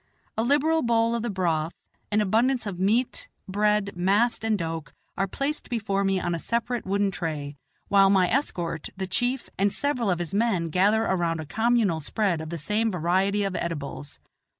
[0.35, 1.75] A liberal bowl of the broth,
[2.11, 6.87] an abundance of meat, bread, mast and doke are placed before me on a separate
[6.87, 7.55] wooden tray,
[7.87, 12.41] while my escort, the chief, and several of his men gather around a communal spread
[12.41, 14.17] of the same variety of edibles.